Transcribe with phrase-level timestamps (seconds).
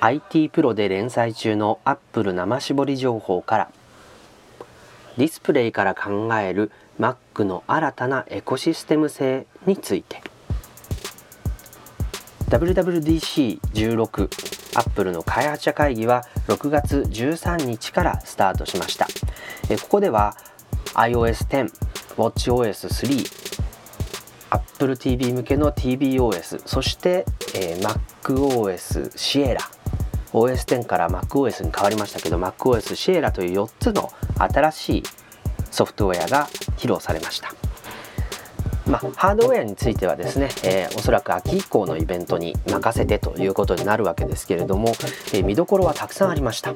[0.00, 3.70] IT プロで連載中の Apple 生絞り情報から
[5.16, 10.22] ディスプレイから考える Mac の新たなエコシステム性について。
[12.48, 14.28] WWDC16
[14.78, 19.06] Apple の開発者会議は6月13日からスタートしました。
[19.82, 20.36] ここでは
[20.94, 21.72] iOS10、
[22.16, 23.48] WatchOS3
[24.50, 29.77] Apple TV 向けの TVOS そして、えー、MacOS Sierra
[30.32, 35.02] OS10 から MacOS に変わりましたけど MacOS シエラという4つの新しい
[35.70, 37.52] ソフトウェアが披露されました。
[38.88, 44.88] まあ、ハードウェアについてはですね、えー、おそらく秋以降のイベントに任せてということになるわけですけれども、
[45.32, 46.74] えー、見どころはたくさんありました、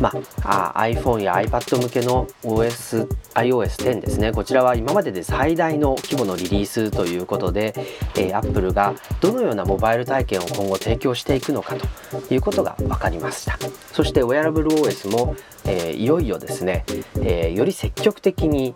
[0.00, 0.12] ま
[0.42, 4.32] あ、あ iPhone や iPad 向けの OS iOS10 ですね。
[4.32, 7.74] こちらは今までで最大の規模のリリースということで、
[8.16, 13.58] えー、Apple がどのようなモバイル体験を今後提供していくのかということが分かりました。
[13.92, 15.36] そして WearableOS も
[15.68, 16.84] えー、いよいよですね、
[17.16, 18.74] えー、より積極的に、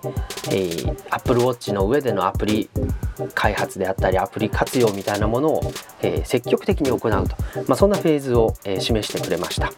[0.50, 2.68] えー、Apple Watch の上でのアプリ
[3.34, 7.08] 開発であったりアプリ活用みたいなものを、えー、積極的に行うと、
[7.66, 9.72] まあ、そんなフェーズを、えー、示してくれました。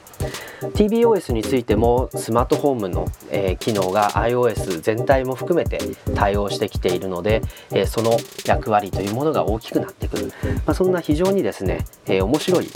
[0.70, 5.80] TBOS についてもスマートフォームの、えー、機能が iOS 全体も含めて
[6.14, 10.32] 対応してきているので、えー、その役割というものが大きくなってくる、
[10.64, 12.68] まあ、そんな非常にですね、えー、面白い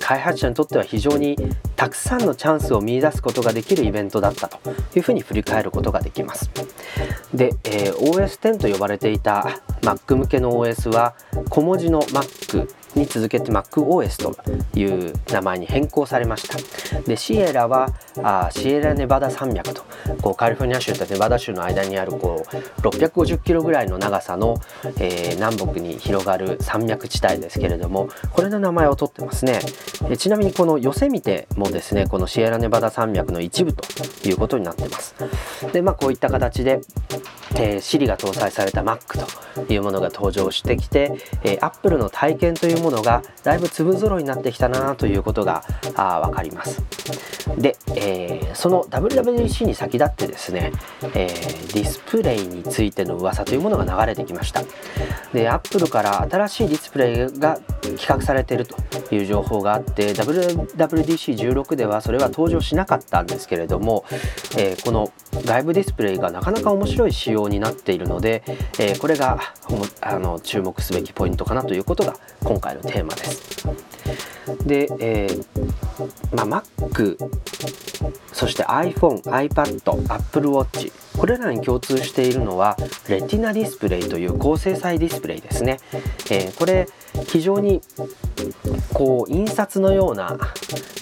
[0.00, 1.36] 開発者にとっては非常に
[1.76, 4.58] たくさんのチャンスを見いだすことができるイベントだったと
[4.96, 6.50] いうふうに振り返ることができます。
[7.34, 11.14] で、えー、OS10 と呼ばれていた Mac 向けの OS は
[11.48, 17.00] 小文字の Mac に続けて MacOS という名前に変更されました。
[17.02, 17.88] でシエラは
[18.22, 19.84] あシエラネバダ山脈と
[20.22, 24.56] こうカリフォルニア州とネバダ州の間にあるこう650キロぐらいの長さの、
[24.98, 29.60] えー、南北に広がる山脈地帯ですけれどもこれの名前を取ってますね。
[30.08, 33.84] えちなみにこのヨセミテもですねこのシエラネバダ山脈の一部と
[34.28, 35.14] いうことになってます。
[35.72, 36.80] でまあこういった形で
[37.56, 39.18] えー、Siri が搭載された Mac
[39.66, 41.12] というものが登場してきて、
[41.42, 45.64] えー、Apple の体験というものがだいぶ粒揃いになってきたなということが
[45.96, 46.82] あ分かります。
[47.58, 50.72] で、えー、その WWDC に先立ってですね、
[51.14, 54.62] えー、ディスプレイについての噂というものが流れてきました。
[55.32, 64.04] で Apple から新しいディスプレイが企画されているという情報があって WWDC16 ではそれは登場しなかったんですけれども、
[64.56, 68.42] えー、この外部ディスプレイがなかなか面白い仕様になっているので、
[68.78, 69.38] え、これが
[70.00, 73.68] あの注目すべきポイントかなということが今回のテーマです。
[74.66, 77.16] で、えーまあ、Mac
[78.32, 82.76] そして iPhone、iPad、Apple Watch これらに共通しているのは
[83.08, 85.78] レティナディスプレイという高精細ディスプレイですね。
[86.30, 86.88] えー、これ
[87.26, 87.82] 非常に
[89.00, 90.36] こう印刷のような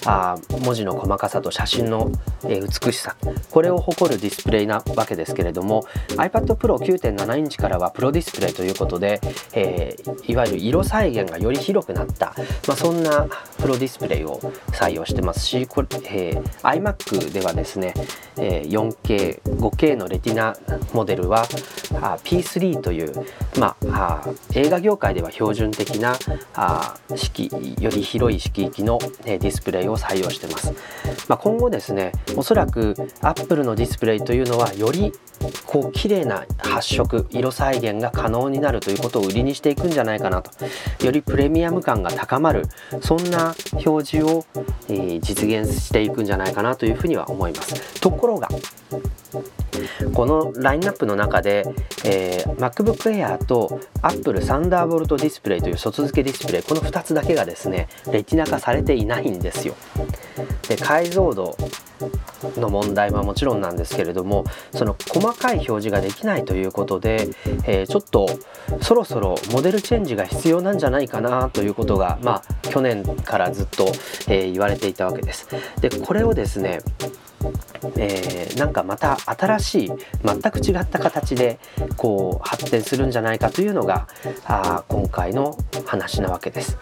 [0.05, 2.09] あ文字の細かさと写真の、
[2.45, 3.17] えー、美しさ
[3.51, 9.19] これを誇るディスプレイなわけですけれども iPad Pro 9.7インチからはプロディスプレイということで、
[9.51, 12.33] えー、いわゆる色再現がより広くなった、
[12.69, 13.27] まあ、そんな
[13.57, 14.39] プロディスプレイを
[14.71, 17.93] 採用してますしこれ、えー、iMac ではですね、
[18.37, 20.55] え 4K、5K のレティナ
[20.93, 21.41] モデルは
[21.95, 23.25] あ P3 という、
[23.59, 26.15] まあ、あ映画業界では標準的な
[26.53, 30.73] あ式よより広い色域の、ディスプレイを採用してます、
[31.27, 35.11] まあ、今後ですねおそらく Apple のディスプレイというのはより
[35.65, 40.51] こう綺麗な発色色再現が可能になるということを売りにしていくんじゃないかなと。
[41.05, 42.63] よりプレミアム感が高まる
[43.01, 43.55] そんな
[43.85, 44.45] 表示を、
[44.89, 48.01] えー、実現していくんじゃないかなというふうには思います。
[48.01, 48.49] ところが
[50.13, 51.65] このラインナップの中で、
[52.05, 59.75] えー、MacBook Air と Apple Thunderbolt ディスプレイという外付けディスプレイこの2つだけがですねレティナ化されていないんですよ。
[60.67, 61.55] で解像度
[62.57, 67.29] の問題はもちろんなんですけれどもその細かい表示ができないということで、
[67.65, 68.27] えー、ちょっと
[68.81, 73.87] そろそろモデルチェンジが必要なんじゃないかなということが、まあ、去年からずっと、
[74.27, 75.47] えー、言われていたわけです。
[75.81, 76.79] でこれをですね
[77.95, 79.91] えー、なんかまた新しい
[80.23, 81.59] 全く違った形で
[81.95, 84.07] こう発展するんじゃないかというのが
[84.45, 86.77] あ今回の話なわけです。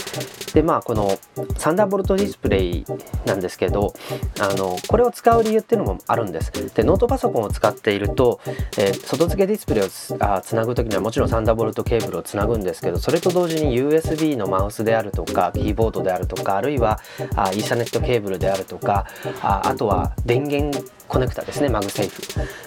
[0.57, 1.19] でまあこの
[1.56, 2.83] サンダーボルトディスプレイ
[3.27, 3.94] なんですけど
[4.39, 6.51] あのこれを使う理由っていうのもあるんです。
[6.74, 8.39] でノートパソコンを使っていると、
[8.80, 17.00] えー、外付けディスプレイをつあつなぐ時にはもちろんサンダーボルトケーブルをつなぐんですけどそれと同時に USB のマウスであるとかキーボードであるとかあるいは
[17.36, 19.06] あイーサネットケーブルであるとか
[19.44, 20.75] ああとは電源
[21.07, 22.21] コネクタですねマグセーフ。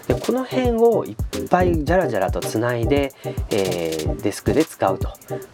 [0.08, 3.12] でこの辺をいっぱいジャラジャラとつないで、
[3.50, 5.10] えー、デスクで使うと。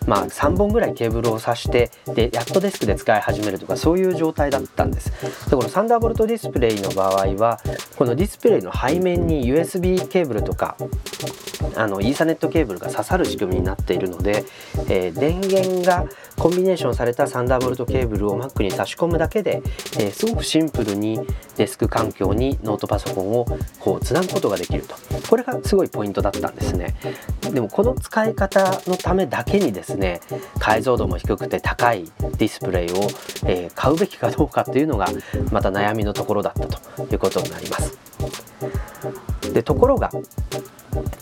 [0.07, 5.11] まあ3本ぐらいケーブルを挿してでやっとデスクで使い始めるとかそういう状態だったんです。
[5.51, 7.61] でこのサンダーボルトディスプレイの場合は
[7.97, 10.77] このディスプレイの背面に USB ケーブルとか
[11.75, 14.45] あのイーサネットケーブルが刺さる仕組みになっているので、
[14.89, 16.07] えー、電源が
[16.37, 19.63] コンビネーションされたサンダーボルトケーブルを Mac に差し込むだけで、
[19.99, 21.19] えー、すごくシンプルに
[21.57, 23.47] デスク環境にノートパソコンを
[23.81, 24.95] こうつなぐことができると。
[25.29, 26.95] これがすごいポイントだったんですね。
[27.53, 30.21] でもこの使い方のためだけにですね
[30.59, 33.09] 解像度も低くて高いディスプレイを、
[33.47, 35.09] えー、買うべきかどうかっていうのが
[35.51, 36.67] また悩みのところだった
[37.03, 37.99] ということになります。
[39.53, 40.11] でところが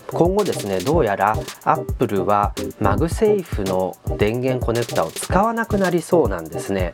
[0.09, 1.33] 今後ですねどうやら
[1.65, 6.91] アップルは MagSafe の電源コネクタを使わなくなりそうなんですね。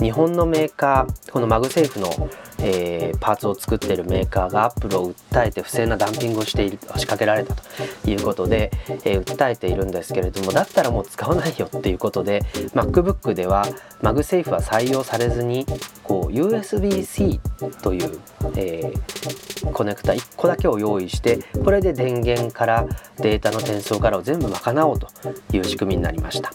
[0.00, 2.10] 日本のメーカーこの MagSafe の
[2.58, 8.70] えー、パーツを作っているメーカーがアップルを訴えて不正なダンピングをしている仕掛けられたということで、
[9.04, 12.42] えー、訴えているんですけれどもだったらもう使わないよっていうことで
[12.74, 13.66] MacBook では
[14.02, 15.66] MagSafe は採用されずに
[16.06, 17.40] こう USB-C
[17.82, 18.18] という、
[18.56, 22.86] えー、コネクタ1個だけを用意してこれで電源から
[23.18, 25.08] データの転送からを全部賄おうと
[25.52, 26.52] いう仕組みになりました。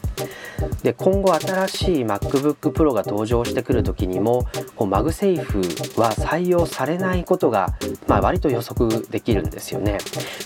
[0.84, 5.60] で今後新しい MacBook Pro が登場してくる時にもこう MagSafe
[6.00, 7.76] は採用されないことが、
[8.08, 9.98] まあ、割と予測できるんですよね。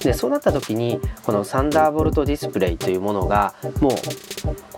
[0.04, 3.92] でそうなった時にこの Thunderbolt Display というものがもう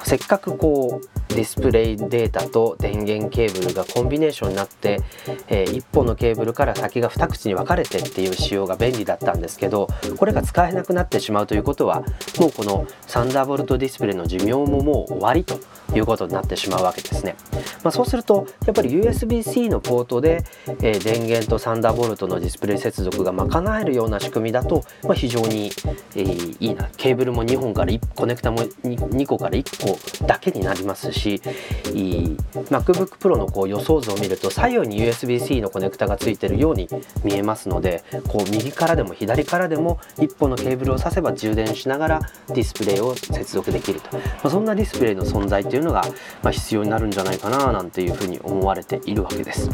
[0.03, 4.99] せっかくこうディスプレイデータと電源ケーブルがコンビネーションになって、
[5.47, 9.87] えー、1本のケーブルから先が2口に分かれてっていう仕様が便利だったんですけど
[10.17, 12.03] これが使えなくなってしまうということは
[12.39, 15.59] もうこの Thunderbolt Display の寿命ももう終わりと
[15.95, 17.35] いうことになってしまうわけですね。
[17.83, 20.43] まあ、そうするとやっぱり USB-C のポートで、
[20.81, 25.71] えー、電源とサンダーボルトのディスプレイ接続が賄えるような仕組みだと、まあ、非常に、
[26.15, 31.41] えー、いいなケーブルも2本から1コネクタも 2, 2個から1個だけになりますし
[31.85, 36.87] MacBook Pro のこう予想図を見ると左右に USB-C のコネクタがついてるように
[37.23, 46.03] 見えますのでこう右からでも左からでも1本のケーブルを挿せば充電しながらディスプレイを接続できると、まあ、そんなディスプレイの存在というのが、
[46.41, 49.69] ま、必要になるんじゃないかななんていうふうに思われているわけです。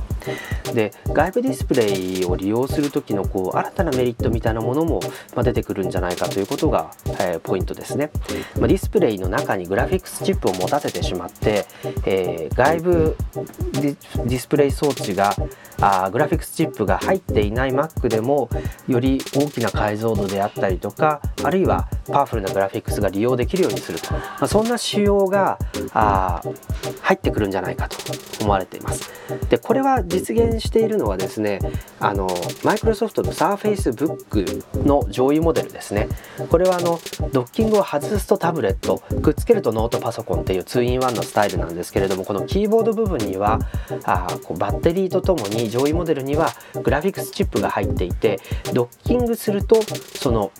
[0.74, 5.00] で外部ディスプレイを利用する時のこう新たなメリットみたいなものも、
[5.36, 8.12] ま、出てくるんじゃないかということが、えー、ポイントですね。
[8.60, 11.66] ま、ディスプレイの中にグラフィックスチップを持たせてしまって、
[12.06, 13.18] えー、外部
[13.74, 15.36] ディディスプレイ装置が
[15.82, 18.50] あグラフィックスチップが入っていない Mac でも
[18.88, 25.58] より大きな解像度であったりとかあるいはパワフルなグラフィックスが利用できるようにすると、まあ、そんな仕様が
[25.94, 26.42] あ
[27.02, 27.98] 入ってくるんじゃないかと
[28.42, 29.12] 思われています。
[29.50, 31.60] でこれは実現しているのはですね
[32.00, 32.28] あの
[32.64, 36.08] マイクロソフトの Surface Book の上位モデルですね。
[36.50, 37.00] これはあの
[37.32, 43.60] ドッキングを外すとタブレットくっつけるとノートパソコンっていう 2in1 のスタイルなんですけれどもこのキーボード部分には
[44.04, 46.54] あこうバッテリーとともに上位モデルには
[46.84, 48.40] グラフィックスチップが入っていて
[48.74, 49.82] ドッキングすると
[50.16, 50.52] その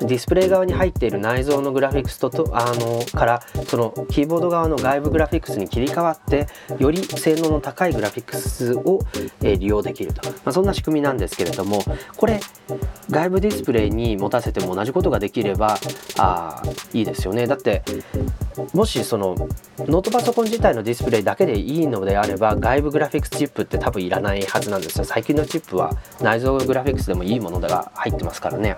[0.00, 6.46] ディスプレイ側に入っている内蔵のグラフィックスととあのからそのキーボード側の外部グラフィックスに切り替わって
[6.78, 9.00] より性能の高いグラフィックスを、
[9.42, 11.82] えー、利用できると、まあ、そんな仕組みなんですけれども
[12.16, 12.40] これ
[13.10, 15.78] 外部ディスプレイに持たせても同じことができれば
[16.18, 16.62] あ
[16.92, 17.46] いいですよね。
[17.46, 17.82] だって
[18.74, 19.34] もしその
[19.78, 25.04] ノートパソコン自体のディスプレイだけでいいのであれば外部グラフィックスチップって多分いらないはずなんですよ。
[25.04, 28.76] 最近のチップは内蔵グラフィックスでもいいものが入ってますからね、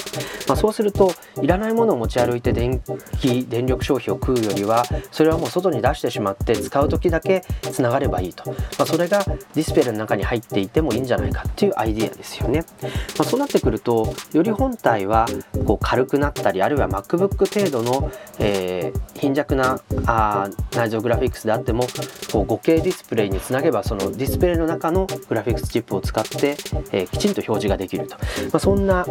[0.49, 2.83] まあ、するといらないものを持ち歩いて電
[3.19, 12.89] 気電力消費を食うよりはそれはもう外に出してしまって使う時だけつながればいいと、まあ、それがディスプレイの中に入っていてもいいんじゃないかっていうアイディアですよね、ま
[13.21, 15.27] あ、そうなってくるとより本体は
[15.67, 21.87] こう軽くなったりあるいは MacBook 程度の、えー、貧弱なあ内蔵グラフィックスであっても
[22.33, 26.57] こう 5K ディスプレイにつなげばそのディスプレイの中のグラフィックスチップを使って、
[26.91, 28.21] えー、きちんと表示ができると、ま
[28.55, 29.07] あ、そんな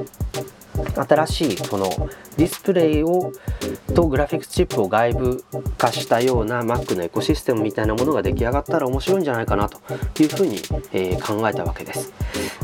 [0.96, 1.90] 新しいその
[2.38, 3.32] ディスプレイを
[3.94, 5.44] とグラフィックスチップを外部
[5.78, 9.80] 化したような Mac のエコシステムみたいなものが出来上がったら面白いんじゃないかなと
[10.22, 10.58] いうふうに、
[10.94, 12.12] えー、考えたわけです。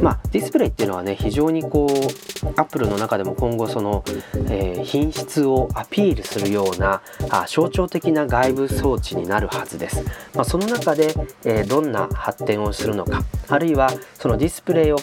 [0.02, 4.04] まあ、ディスプレイっていうのはね非常にこう Apple の中でも今後その、
[4.48, 10.04] えー、品質をアピールするようなあ象徴的な外部装置になるはずです。
[10.34, 11.14] まあ、その中で、
[11.44, 14.98] えー、どんな発展をするのかあるいはそのディスプレイを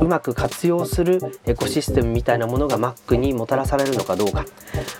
[0.00, 4.44] うまく活用するエコシステムみたいななものが Mac にもたらされるのかどうか、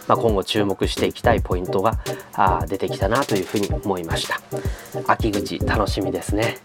[0.08, 1.98] まあ、今後注目していきたいポイントが
[2.32, 4.40] あ出てきたなというふうに思いました。
[5.06, 6.58] 秋口楽しみですね。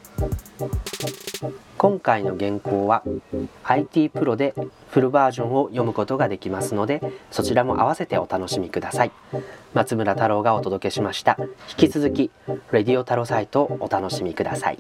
[1.77, 3.03] 今回の原稿は
[3.63, 4.53] IT プロで
[4.89, 9.11] フルバージョンを読むことができますのでそちらも合わせてお楽しみください。
[9.73, 11.37] 松村太郎がお届けしました。
[11.69, 12.31] 引き続き
[12.71, 14.79] レディオ太郎サイトをお楽しみください。